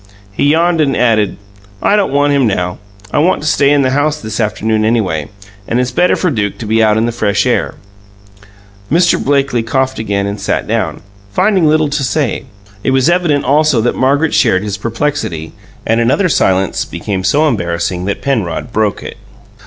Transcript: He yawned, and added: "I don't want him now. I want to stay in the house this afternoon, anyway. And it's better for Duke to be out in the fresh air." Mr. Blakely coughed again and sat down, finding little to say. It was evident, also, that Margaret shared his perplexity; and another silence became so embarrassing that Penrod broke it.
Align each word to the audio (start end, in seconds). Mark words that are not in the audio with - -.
He 0.31 0.45
yawned, 0.49 0.81
and 0.81 0.97
added: 0.97 1.37
"I 1.79 1.95
don't 1.95 2.11
want 2.11 2.33
him 2.33 2.47
now. 2.47 2.79
I 3.11 3.19
want 3.19 3.43
to 3.43 3.47
stay 3.47 3.69
in 3.69 3.83
the 3.83 3.91
house 3.91 4.19
this 4.19 4.39
afternoon, 4.39 4.83
anyway. 4.83 5.29
And 5.67 5.79
it's 5.79 5.91
better 5.91 6.15
for 6.15 6.31
Duke 6.31 6.57
to 6.57 6.65
be 6.65 6.81
out 6.81 6.97
in 6.97 7.05
the 7.05 7.11
fresh 7.11 7.45
air." 7.45 7.75
Mr. 8.91 9.23
Blakely 9.23 9.61
coughed 9.61 9.99
again 9.99 10.25
and 10.25 10.41
sat 10.41 10.65
down, 10.67 11.03
finding 11.31 11.67
little 11.67 11.87
to 11.89 12.03
say. 12.03 12.45
It 12.83 12.89
was 12.89 13.11
evident, 13.11 13.45
also, 13.45 13.79
that 13.81 13.93
Margaret 13.93 14.33
shared 14.33 14.63
his 14.63 14.75
perplexity; 14.75 15.53
and 15.85 16.01
another 16.01 16.29
silence 16.29 16.83
became 16.83 17.23
so 17.23 17.47
embarrassing 17.47 18.05
that 18.05 18.23
Penrod 18.23 18.73
broke 18.73 19.03
it. 19.03 19.17